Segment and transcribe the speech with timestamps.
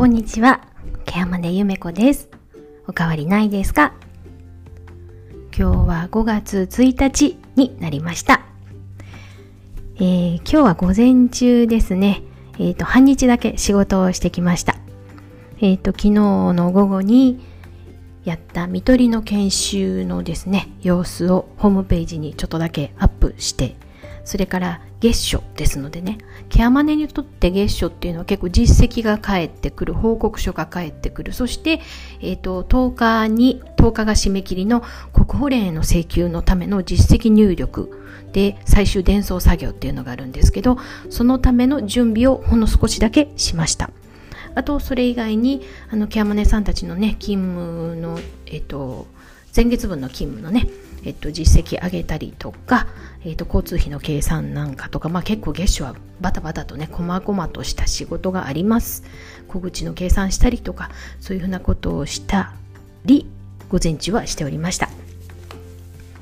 [0.00, 0.62] こんにちは。
[1.04, 2.30] ケアマネゆめこです。
[2.88, 3.92] おかわりないですか？
[5.54, 8.40] 今日は5月1日になりました。
[9.96, 12.22] えー今日は午前中ですね。
[12.58, 14.76] えっ、と、半日だけ仕事をしてきました。
[15.60, 17.44] えっ、と、昨日の午後に
[18.24, 23.76] やった見取りの研修のですね、様子をホームページにちょっとだけアップして、
[24.30, 26.18] それから月初ですのでね、
[26.50, 31.80] ケアマネにとって月初っていうのは結構実績が返ってくる、報告書が返ってくる、そして、
[32.20, 43.90] えっ、と、10日に、10日が締め切りの国保連への請求のための実績入力で最終伝送作業っていうのがあるんですけど、そのための準備をほんの少しだけしました。
[44.54, 49.08] あと、それ以外に、あの、ケアマネさんたちのね、勤務の、えっ、と、
[49.56, 50.68] 前月分の勤務のね、
[51.04, 52.86] えっと、実績上げたりとか、
[53.24, 59.04] えっと、交通費の計算なんかとか、まあ、結構月初はバタバタとね、細々とした仕事があります。
[59.48, 62.52] 小口の計算したりとか、そういうふうなことをした
[63.04, 63.26] り、
[63.68, 64.88] 午前中はしておりました。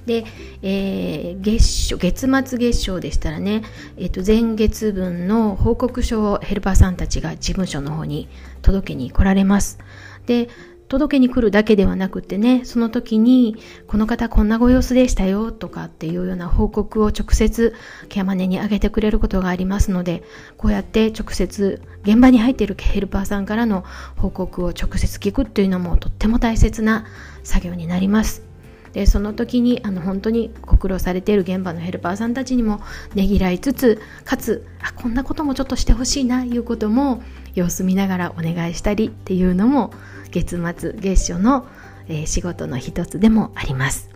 [0.07, 0.25] で、
[0.63, 3.63] えー月初、月末月賞でしたらね、
[3.99, 8.29] えっと、前月分の報告書をヘルパーさんたちが事務所の方に
[8.63, 9.79] 届けに来られます。
[10.27, 10.49] で、
[10.89, 17.75] 届けに来るだけではなくてね、その時に、この方こんなご様子でしたよとかっていうような報告を直接
[18.09, 20.23] ケアマネにあげてくれることがありますので、
[20.57, 23.85] こうやって直接現場に入っているヘルパーさんからの
[24.17, 27.07] 報告を直接聞くっていうのもとっても大切な
[27.43, 28.49] 作業になります。
[28.93, 32.81] でその時にあの本当にご苦労されている現場のヘルパーさんたちにも
[33.15, 37.23] ねぎらいつつかつあこんなこともちょっとしてほしいないうことも
[37.55, 39.93] 様子見ながらお願いしたりっていうのも
[40.31, 41.67] 月末月初の、
[42.09, 44.09] えー仕事の一つでもあります。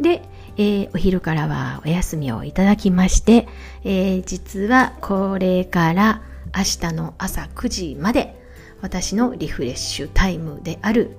[0.00, 0.22] で、
[0.56, 3.48] えーお昼からはお休みをいただきまして、
[3.84, 6.22] えー実はこれから
[6.56, 8.40] 明日の朝9時まで
[8.80, 11.16] 私のリフレッシュタイムである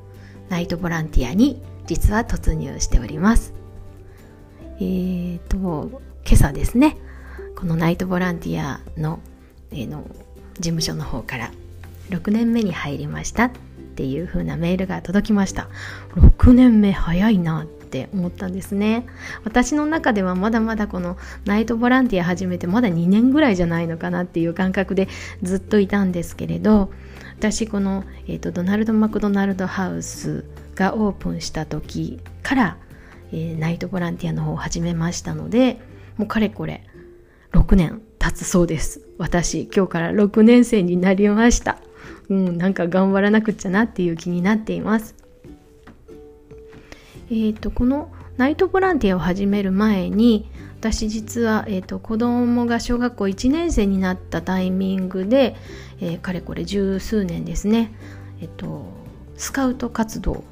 [0.49, 3.53] ナイトボランティアに実は突入しております。
[4.79, 6.97] えーと、今朝ですね、
[7.55, 9.19] このナイトボランティアの,、
[9.71, 10.03] えーの
[10.55, 11.51] 事務所の方から
[12.09, 13.51] 6年目に入りましたっ
[13.95, 15.67] ていう風なメールが届きました。
[16.15, 19.05] 6年目早いなって思ったんですね。
[19.43, 25.07] 私の中ではまだまだこのナイトボランティア始めてまだ2年ぐらいじゃないのかなっていう感覚で
[25.41, 26.91] ずっといたんですけれど、
[27.37, 32.77] 私この、えーとドナルド・マクドナルド・ハウスがオープンした時から、
[33.31, 35.79] えーナイトボランティアの方を始めましたので
[36.17, 36.83] もうかれこれ
[37.51, 41.77] 6年経つそうです私今日から6年生になりました
[42.29, 45.15] うんなんか頑張らなくっちゃなっていう気になっています。
[47.31, 55.55] えっ、とこのナイトボランティアを始める前に私実は、えー、と子供が小学校1年生になったタイミングで、
[55.99, 57.91] えーかれこれ十数年ですね、
[58.41, 58.85] えっ、と
[59.35, 60.43] スカウト活動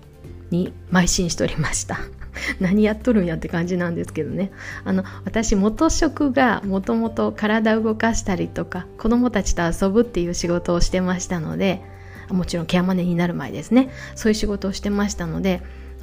[0.49, 1.99] に邁進しておりました。
[2.59, 4.51] 何やっとるんやって感じなんですけどね。
[4.83, 11.81] あの私元職がもともと体を動かしたりとか子供たちと遊ぶっていう仕事をしてましたので
[12.29, 13.89] もちろんケアマネになる前ですね。
[14.15, 15.61] そういう仕事をしてましたので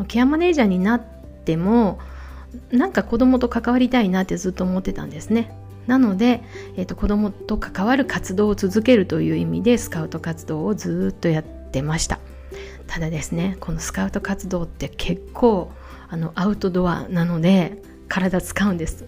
[0.08, 1.02] ケアマネージャーになっ
[1.44, 1.98] ても
[2.70, 5.52] なんか子供と関わりたいなってずっと思ってたんですね。
[5.86, 6.42] なので、
[6.76, 12.20] えー、と子供と関わる活動を続けるという意味でスカウト活動をずっとやってました。
[12.86, 15.72] ただですねこのスカウト活動って結構
[16.12, 19.06] あのアウトドアなので体使うんです。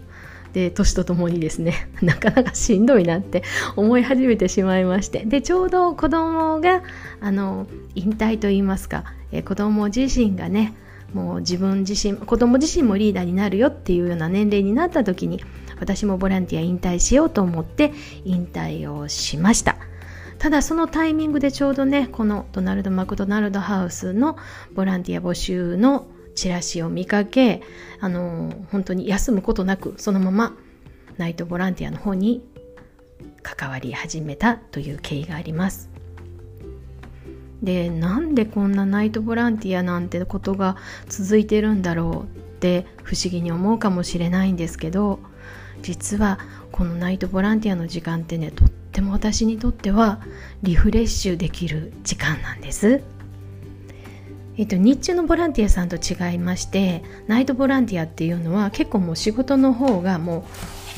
[0.55, 3.43] で年とともにですね なかなかしんどいなって
[3.77, 5.25] 思い始めてしまいまして。
[5.27, 6.83] でちょうど子供が
[7.21, 10.73] あの引退といいますか、えー子供自身がね
[11.13, 15.45] もう自分自身子供自身もリーダーになるよっていうような年齢になった時に
[15.79, 17.93] 私もボランティア引退しようと思って
[18.25, 19.77] 引退をしました。
[20.39, 24.37] ただそのタイミングでちょうどねこのドナルド・マクドナルド・ハウスの
[24.75, 27.63] ボランティア募集のチラシを見かけ
[28.01, 30.57] あの本当に休むことなくそのまま
[31.17, 32.43] ナイトボランティアの方に
[33.43, 35.91] 関わり始めたという経緯があります
[37.63, 40.77] でなんでこんなナイトボランティアなんてことが
[41.09, 45.21] 続いてるんだろうって不思議に思うかもしれないんですけど
[45.83, 46.39] 実は
[46.73, 50.21] このナイトボランティアの時間ってねとっても私にとっては
[50.63, 53.03] リフレッシュできる時間なんです。
[54.57, 60.47] えっと、日中のボランティアさんと違いましてナイトボランティアっていうのは結構もう仕事の方がも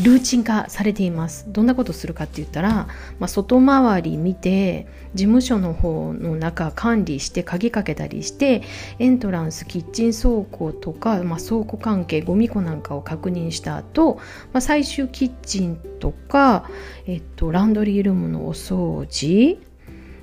[0.00, 1.46] うルーチン化されています。
[1.48, 2.86] どんなことするかって言ったら、
[3.18, 8.62] まあ、外回り見て事務所の方の中管理して鍵かけたりして
[8.98, 14.16] エントランスキッチン倉庫とか、まあ、倉庫関係ゴミ庫なんかを確認した後、
[14.52, 16.68] まあ最終キッチンとか、
[17.06, 19.58] えっと、ランドリールームのお掃除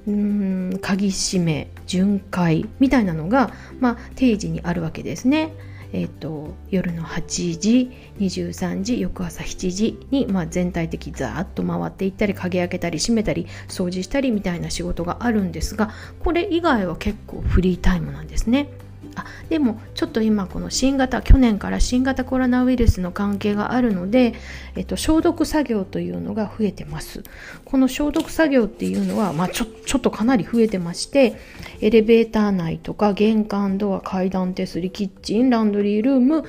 [0.06, 5.54] うん鍵閉め巡回みたいなのが、まあ、定時にあるわけですね。
[5.94, 15.92] えーと、夜の8時23時翌朝7時に、まあ、全体的ザーッと回っていったり鍵開けたり閉めたり掃除したりみたいな仕事があるんですが
[16.24, 18.70] これ以外は結構フリータイムなんですね。
[19.16, 24.34] あでもちょっと今この新型去年から新型コロナウイルスの関係があるので、
[24.76, 27.24] えっと、消毒作業というのが増えてます。
[27.66, 31.36] この消毒作業っていうのは、まあ、ちょちょっとかなり増えてまして
[31.82, 36.44] エレベーター内とか玄関ドア階段手すりキッチンランドリールーム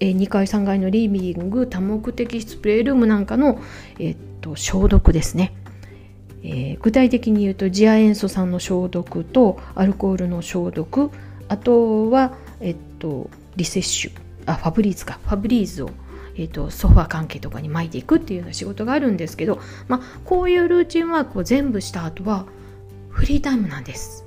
[0.00, 3.60] 2階3階のリビング多目的スプレールームなんかの、
[3.98, 5.52] えっと、消毒ですね。
[6.42, 11.10] えー、具体的に言うと次亜塩素酸の消毒とアルコールの消毒
[11.48, 14.12] あとは、えっと、リセッシュ。
[14.46, 15.18] あファブリーズか。
[15.24, 15.90] ファブリーズを、
[16.36, 22.46] えっと、ソファー関係とかに巻いていくっていうような仕事があるんですけど、まあ、こういうルーチンワークを全部した後は
[23.10, 24.24] フリータイムなんです。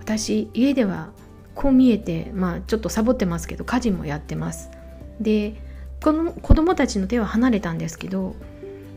[0.00, 1.10] 私家では
[1.54, 4.70] こう見えて、まあ、ちょっとサボってますけど家事もやってます。
[5.20, 5.60] で
[6.02, 8.34] この子供たちの手は離れたんですけど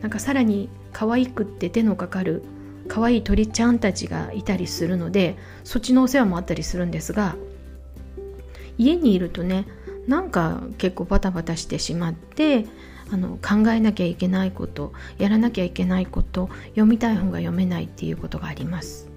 [0.00, 2.42] なんかさらに可愛くって手のかかる
[2.86, 7.36] 可愛い鳥ちゃんたちがいたりするのでそっちのお世話もあったりするんですが
[8.78, 9.66] 家にいるとね
[10.06, 12.66] なんか結構バタバタしてしまって
[13.10, 19.08] あの考えなきゃいけないことやらなきゃいけないこと読みたい本が読めないっていうことがあります。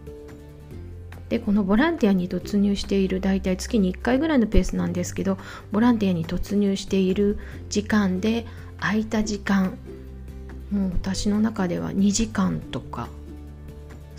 [1.30, 5.38] でこのボランティアに突入している大体月に1回ぐらいのペースなんですけど
[5.72, 7.38] ボランティアに突入している
[7.70, 8.48] 時間で
[8.80, 9.78] 空いた時間
[10.72, 13.10] もう私の中では2時間とか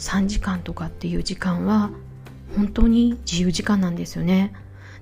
[0.00, 1.91] 3時間とかっていう時間は
[2.56, 4.52] 本当に自由時間なんですよね。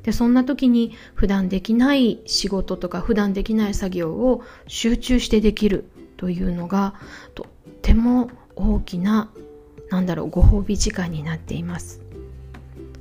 [0.03, 6.95] でそんな時に普段できない仕事とか普段できない作業を集中してできるというのが
[7.35, 7.47] とっ
[7.83, 9.31] ても大きな
[9.91, 12.01] なんだろうご褒美時間になっています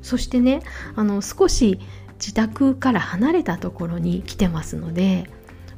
[0.01, 0.61] そしてね
[0.95, 1.79] あの少し
[2.19, 5.29] 自宅から離れたところに来てますので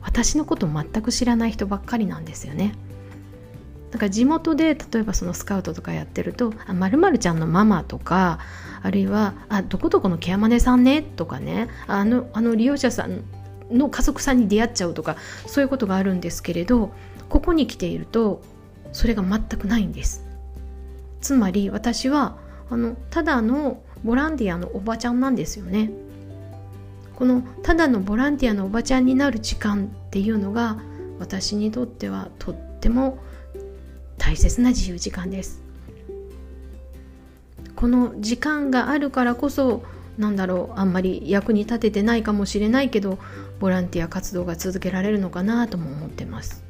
[0.02, 2.74] 私のこと全く知らない人ばっかりなんですよね
[3.92, 8.40] だから地元で例えばそのスカウトとかやってると「まるちゃんのママ」とか
[8.82, 13.24] あるいは「あどこどこのケアマネさんね」とかねあのあの利用者さん
[13.72, 15.16] の家族さんに出会っちゃうとか
[15.48, 16.92] そういうことがあるんですけれど
[17.30, 18.42] ここに来ていると
[18.92, 20.26] それが全くないんです。
[21.22, 22.38] つまり私は
[22.70, 25.92] あのただのボランティアのおばちゃんなんですよね。
[27.16, 30.78] このただのボランティアのおばちゃんになる時間っていうのが
[31.20, 33.18] 私にとってはとっても
[34.20, 35.64] 大切な自由時間です。
[37.76, 39.84] この時間があるからこそ
[40.18, 43.18] なんだろうあんまり役に立ててないかもしれないけど
[43.60, 46.64] ボランティア活動が続けられるのかなとも思ってます。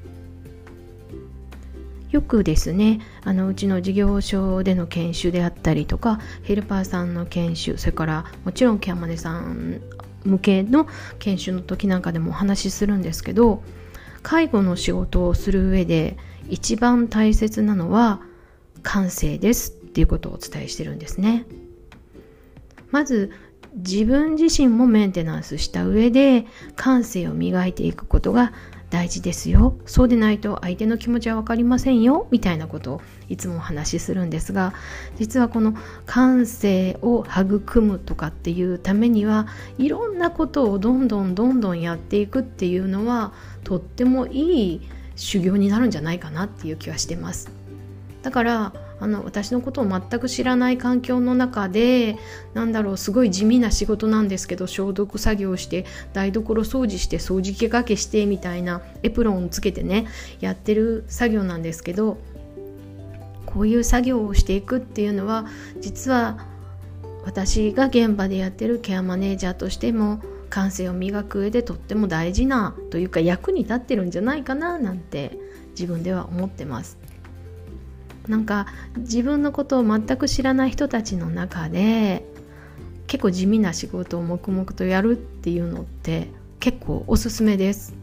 [2.12, 9.82] よくですねあのうちの事業所での研修であったりとかヘルパーさんの研修それからもちろんケアマネさん
[10.24, 10.88] 向けの
[11.20, 13.62] 研修の時なんかでもお話しするんですけど
[14.24, 16.18] 介護の仕事をする上で
[16.50, 18.22] 一番大切なのは
[18.84, 21.46] 感性ですっていうことをお伝えしてるんですね。
[22.92, 23.32] まず
[23.76, 28.52] 自分自身もメンテナンスした上で感性を磨いていくことが
[28.90, 29.78] 大事ですよ。
[29.86, 32.28] そうでないと相手の気持ちは分かりませんよ。
[32.32, 34.74] みたいなことをいつもお話しするんですが
[35.18, 35.76] 実はこの
[36.08, 39.48] 感性を育むとかっていうためには
[39.78, 43.34] いろんなことをどんどんどんどんやっていくっていうのは
[43.64, 44.82] とってもいい
[45.20, 47.52] 修行になるんじゃないかなっていう気はしてます。
[48.24, 52.18] だからあの私のことを全く知らない環境の中で
[52.54, 60.08] なんだろうすごい地味な仕事なんですけど消毒作業して台所掃除して掃除機かけしてみたいなエプロンつけてね
[60.42, 62.18] やってる作業なんですけど
[63.46, 65.46] こういう作業をしていくっていうのは
[65.80, 66.46] 実は
[67.26, 75.38] 私が現場でやってるケアマネージャーとしても感性を磨く上でとっても大事なというか役に立ってるんじゃないかななんて
[75.72, 76.98] 自分では思ってます。
[78.28, 82.24] なんか自分のことを全く知らない人たちの中で
[83.08, 86.28] 結構地味な仕事を黙々とやるっていうのって
[86.60, 87.96] 結構おすすめです。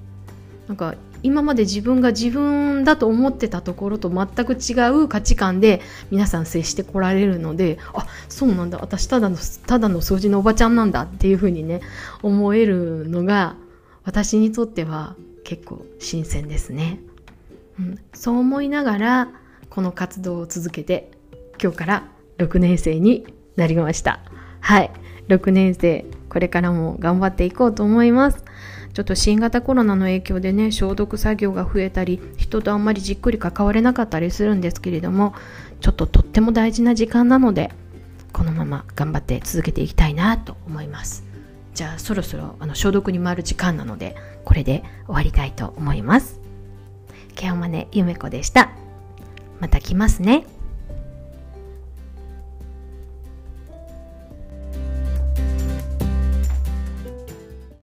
[0.67, 5.80] なんか今まで自分が自分だと思ってたところと全く違う価値観で
[6.12, 8.78] 皆さん接してこられるのであそうなんだ。
[8.78, 11.80] 私ただのただの掃除のおばちゃんなんだっていうふうにね
[12.23, 13.56] 思えるのが
[14.04, 17.00] 私にとっては結構新鮮ですね、
[17.80, 19.28] うん、そう思いながら
[19.68, 21.11] この活動を続けて
[21.61, 24.21] 今日から6年生になりました。
[24.61, 24.92] はい。
[25.26, 28.45] 6年生これからも頑張っていこうと思います。
[28.97, 35.35] ちょっと新型コロナの影響でね消毒作業が増えたり人とあんまりじっくり関われなかったりするんですけれども
[35.83, 37.73] ちょっととっても大事な時間なので
[38.33, 41.25] このまま頑張って続けていきたいなと思います。
[41.75, 46.41] じゃあそろそろあの消毒に回る時間なのでこれで終わりたいと思います。
[47.35, 48.71] ケアマネゆめこでした。
[49.61, 50.47] また来ますね。